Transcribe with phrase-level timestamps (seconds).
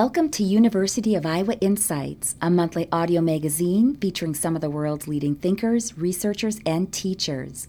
[0.00, 5.08] Welcome to University of Iowa Insights, a monthly audio magazine featuring some of the world's
[5.08, 7.66] leading thinkers, researchers, and teachers.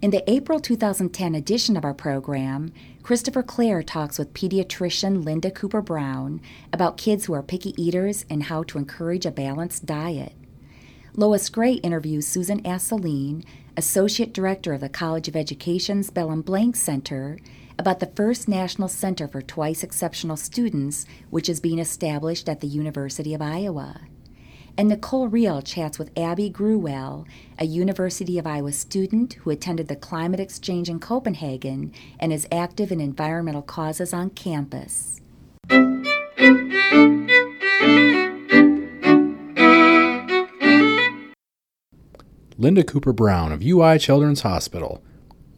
[0.00, 2.72] In the April 2010 edition of our program,
[3.02, 6.40] Christopher Clare talks with pediatrician Linda Cooper Brown
[6.72, 10.32] about kids who are picky eaters and how to encourage a balanced diet.
[11.16, 13.44] Lois Gray interviews Susan Assouline,
[13.76, 17.36] Associate Director of the College of Education's Belin Blank Center,
[17.78, 22.66] about the first National Center for Twice Exceptional Students, which is being established at the
[22.66, 24.00] University of Iowa.
[24.76, 27.26] And Nicole Reel chats with Abby Gruwell,
[27.58, 32.90] a University of Iowa student who attended the Climate Exchange in Copenhagen and is active
[32.90, 35.20] in environmental causes on campus.
[42.56, 45.00] Linda Cooper Brown of UI Children's Hospital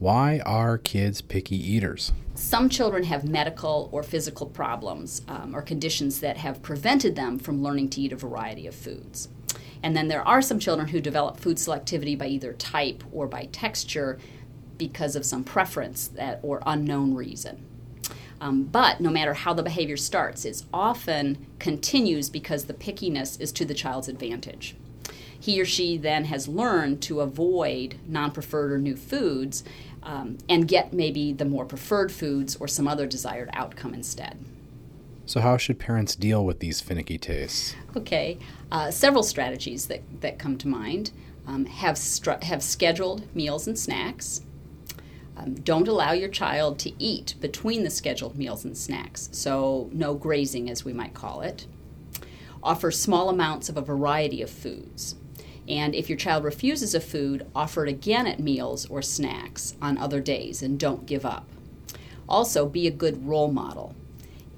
[0.01, 2.11] why are kids picky eaters?
[2.35, 7.63] Some children have medical or physical problems um, or conditions that have prevented them from
[7.63, 9.29] learning to eat a variety of foods.
[9.83, 13.45] And then there are some children who develop food selectivity by either type or by
[13.53, 14.19] texture
[14.79, 17.63] because of some preference that, or unknown reason.
[18.41, 23.53] Um, but no matter how the behavior starts, it often continues because the pickiness is
[23.53, 24.77] to the child's advantage
[25.41, 29.65] he or she then has learned to avoid non preferred or new foods
[30.03, 34.39] um, and get maybe the more preferred foods or some other desired outcome instead.
[35.27, 37.77] So, how should parents deal with these finicky tastes?
[37.97, 38.39] Okay,
[38.73, 41.13] uh, several strategies that, that come to mind.
[41.47, 44.43] Um, have, stru- have scheduled meals and snacks.
[45.37, 50.15] Um, don't allow your child to eat between the scheduled meals and snacks, so no
[50.15, 51.67] grazing, as we might call it.
[52.63, 55.15] Offer small amounts of a variety of foods.
[55.71, 59.97] And if your child refuses a food, offer it again at meals or snacks on
[59.97, 61.47] other days and don't give up.
[62.29, 63.95] Also, be a good role model.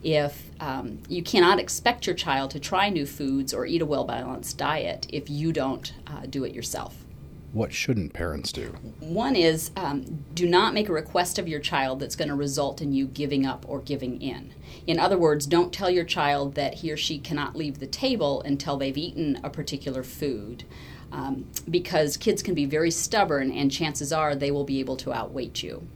[0.03, 4.05] If um, you cannot expect your child to try new foods or eat a well
[4.05, 7.05] balanced diet if you don't uh, do it yourself.
[7.53, 8.69] What shouldn't parents do?
[9.01, 12.81] One is um, do not make a request of your child that's going to result
[12.81, 14.55] in you giving up or giving in.
[14.87, 18.41] In other words, don't tell your child that he or she cannot leave the table
[18.43, 20.65] until they've eaten a particular food
[21.13, 25.13] um, because kids can be very stubborn and chances are they will be able to
[25.13, 25.87] outweight you.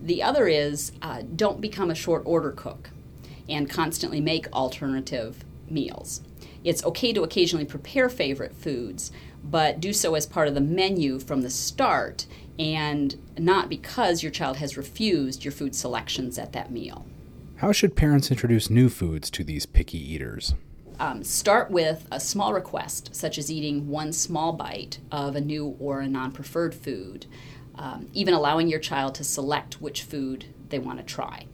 [0.00, 2.88] The other is uh, don't become a short order cook
[3.50, 6.22] and constantly make alternative meals.
[6.64, 9.12] It's okay to occasionally prepare favorite foods,
[9.50, 12.26] but do so as part of the menu from the start
[12.58, 17.06] and not because your child has refused your food selections at that meal.
[17.56, 20.54] How should parents introduce new foods to these picky eaters?
[20.98, 25.76] um, start with a small request, such as eating one small bite of a new
[25.78, 27.26] or a non preferred food,
[27.74, 31.46] um, even allowing your child to select which food they want to try.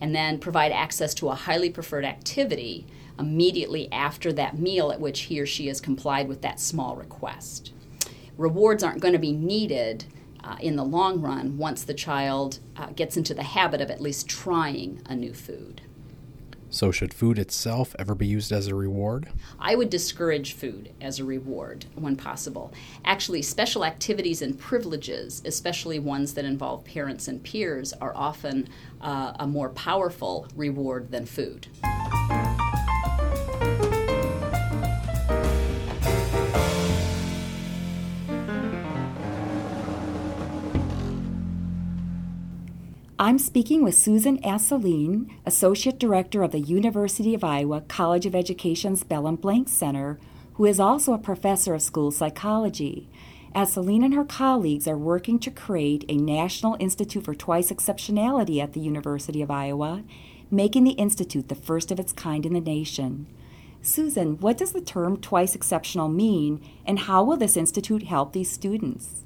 [0.00, 2.86] And then provide access to a highly preferred activity
[3.18, 7.72] immediately after that meal at which he or she has complied with that small request.
[8.36, 10.04] Rewards aren't going to be needed
[10.42, 14.00] uh, in the long run once the child uh, gets into the habit of at
[14.00, 15.82] least trying a new food.
[16.74, 19.28] So, should food itself ever be used as a reward?
[19.60, 22.72] I would discourage food as a reward when possible.
[23.04, 28.68] Actually, special activities and privileges, especially ones that involve parents and peers, are often
[29.00, 31.68] uh, a more powerful reward than food.
[43.24, 49.02] I'm speaking with Susan Assouline, Associate Director of the University of Iowa College of Education's
[49.02, 50.18] Belin Blank Center,
[50.56, 53.08] who is also a professor of school psychology.
[53.54, 58.74] Assouline and her colleagues are working to create a National Institute for Twice Exceptionality at
[58.74, 60.04] the University of Iowa,
[60.50, 63.26] making the institute the first of its kind in the nation.
[63.80, 68.50] Susan, what does the term twice exceptional mean, and how will this institute help these
[68.50, 69.23] students?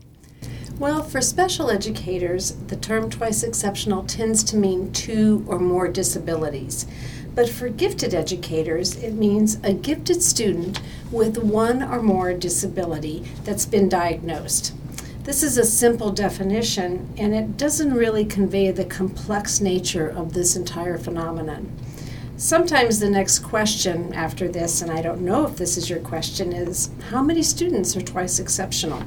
[0.79, 6.87] Well, for special educators, the term twice exceptional tends to mean two or more disabilities.
[7.35, 10.81] But for gifted educators, it means a gifted student
[11.11, 14.73] with one or more disability that's been diagnosed.
[15.25, 20.56] This is a simple definition, and it doesn't really convey the complex nature of this
[20.56, 21.70] entire phenomenon.
[22.37, 26.52] Sometimes the next question after this, and I don't know if this is your question,
[26.52, 29.02] is how many students are twice exceptional?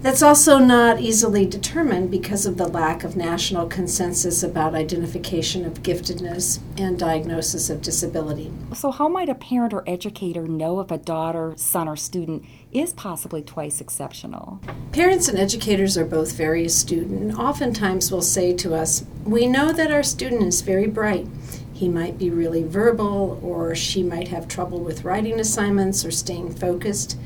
[0.00, 5.82] That's also not easily determined because of the lack of national consensus about identification of
[5.82, 8.52] giftedness and diagnosis of disability.
[8.74, 12.92] So, how might a parent or educator know if a daughter, son, or student is
[12.92, 14.60] possibly twice exceptional?
[14.92, 19.72] Parents and educators are both very astute and oftentimes will say to us, We know
[19.72, 21.26] that our student is very bright.
[21.72, 26.54] He might be really verbal, or she might have trouble with writing assignments or staying
[26.54, 27.16] focused.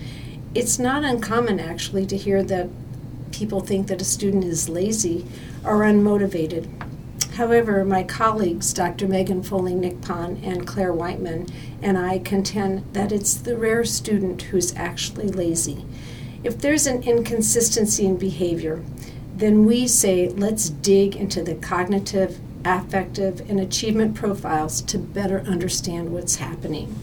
[0.54, 2.68] It's not uncommon, actually, to hear that
[3.30, 5.26] people think that a student is lazy
[5.64, 6.68] or unmotivated.
[7.36, 9.08] However, my colleagues, Dr.
[9.08, 11.46] Megan Foley Nicpon and Claire Whiteman,
[11.80, 15.86] and I contend that it's the rare student who's actually lazy.
[16.44, 18.84] If there's an inconsistency in behavior,
[19.34, 26.12] then we say let's dig into the cognitive, affective, and achievement profiles to better understand
[26.12, 26.94] what's happening.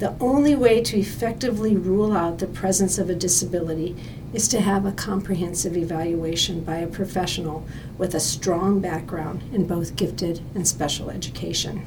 [0.00, 3.94] The only way to effectively rule out the presence of a disability
[4.32, 7.66] is to have a comprehensive evaluation by a professional
[7.98, 11.84] with a strong background in both gifted and special education.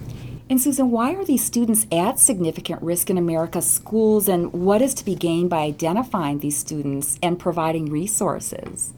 [0.48, 4.94] And Susan, why are these students at significant risk in America's schools, and what is
[4.94, 8.94] to be gained by identifying these students and providing resources?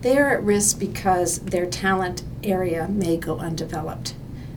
[0.00, 4.14] They are at risk because their talent area may go undeveloped.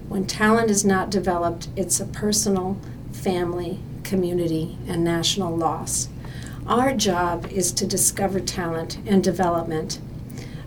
[0.08, 2.78] When talent is not developed, it's a personal,
[3.16, 6.10] family, community, and national loss.
[6.68, 10.00] Our job is to discover talent and development.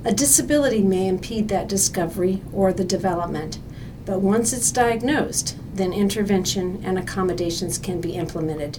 [0.05, 3.59] A disability may impede that discovery or the development,
[4.07, 8.79] but once it's diagnosed, then intervention and accommodations can be implemented.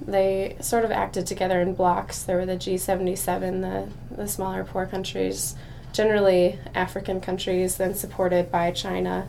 [0.00, 2.22] they sort of acted together in blocks.
[2.22, 5.54] There were the G77, the the smaller poor countries,
[5.92, 9.28] generally African countries, then supported by China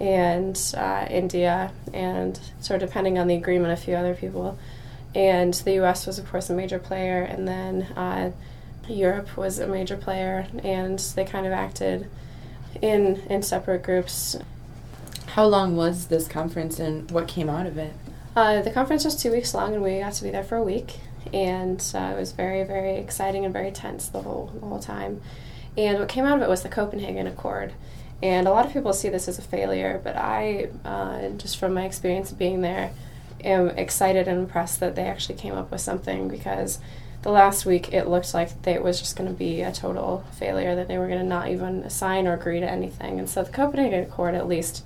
[0.00, 4.58] and uh, India, and sort of depending on the agreement, a few other people.
[5.14, 6.06] And the U.S.
[6.06, 8.32] was, of course, a major player, and then uh,
[8.88, 12.08] Europe was a major player, and they kind of acted
[12.80, 14.36] in in separate groups.
[15.32, 17.94] How long was this conference and what came out of it?
[18.36, 20.62] Uh, the conference was two weeks long, and we got to be there for a
[20.62, 20.98] week.
[21.32, 25.22] And uh, it was very, very exciting and very tense the whole, the whole time.
[25.74, 27.72] And what came out of it was the Copenhagen Accord.
[28.22, 31.72] And a lot of people see this as a failure, but I, uh, just from
[31.72, 32.92] my experience of being there,
[33.42, 36.78] am excited and impressed that they actually came up with something because
[37.22, 40.74] the last week it looked like it was just going to be a total failure,
[40.74, 43.18] that they were going to not even sign or agree to anything.
[43.18, 44.84] And so the Copenhagen Accord at least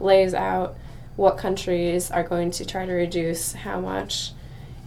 [0.00, 0.76] lays out
[1.16, 4.32] what countries are going to try to reduce how much.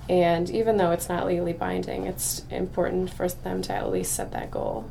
[0.09, 4.31] And even though it's not legally binding, it's important for them to at least set
[4.31, 4.89] that goal.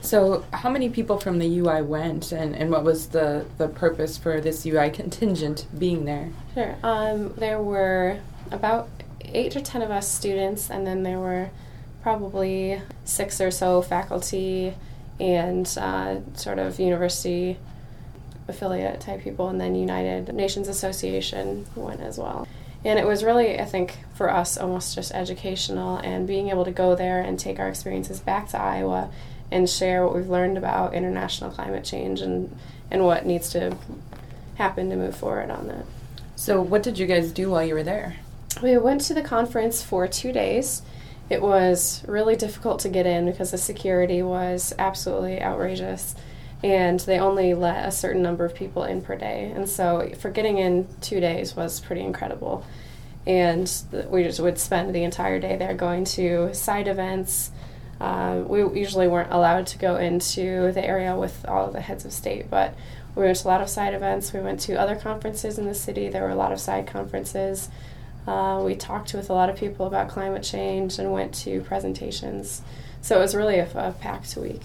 [0.00, 4.16] So, how many people from the UI went, and, and what was the, the purpose
[4.16, 6.30] for this UI contingent being there?
[6.54, 6.76] Sure.
[6.82, 8.88] Um, there were about
[9.22, 11.50] eight or ten of us students, and then there were
[12.02, 14.74] probably six or so faculty
[15.18, 17.58] and uh, sort of university
[18.48, 22.48] affiliate type people, and then United Nations Association went as well.
[22.84, 26.70] And it was really, I think, for us almost just educational and being able to
[26.70, 29.10] go there and take our experiences back to Iowa
[29.50, 32.56] and share what we've learned about international climate change and,
[32.90, 33.76] and what needs to
[34.56, 35.84] happen to move forward on that.
[36.36, 38.16] So, what did you guys do while you were there?
[38.62, 40.82] We went to the conference for two days.
[41.28, 46.14] It was really difficult to get in because the security was absolutely outrageous
[46.62, 49.52] and they only let a certain number of people in per day.
[49.54, 52.64] And so for getting in two days was pretty incredible.
[53.26, 53.70] And
[54.08, 57.50] we just would spend the entire day there going to side events.
[58.00, 62.04] Uh, we usually weren't allowed to go into the area with all of the heads
[62.04, 62.74] of state, but
[63.14, 64.32] we went to a lot of side events.
[64.32, 66.08] We went to other conferences in the city.
[66.08, 67.68] There were a lot of side conferences.
[68.26, 72.62] Uh, we talked with a lot of people about climate change and went to presentations.
[73.00, 74.62] So it was really a, a packed week.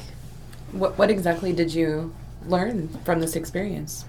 [0.74, 2.14] What, what exactly did you
[2.46, 4.06] learn from this experience?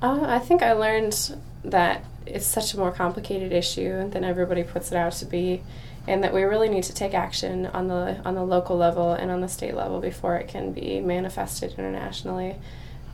[0.00, 4.92] Uh, I think I learned that it's such a more complicated issue than everybody puts
[4.92, 5.62] it out to be,
[6.06, 9.30] and that we really need to take action on the on the local level and
[9.30, 12.56] on the state level before it can be manifested internationally,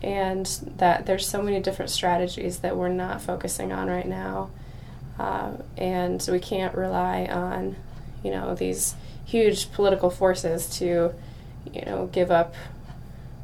[0.02, 0.46] and
[0.76, 4.50] that there's so many different strategies that we're not focusing on right now,
[5.18, 7.74] uh, and we can't rely on,
[8.22, 8.94] you know, these
[9.24, 11.12] huge political forces to,
[11.76, 12.54] you know, give up